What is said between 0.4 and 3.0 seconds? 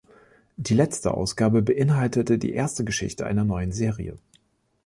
Die letzte Ausgabe beinhaltete die erste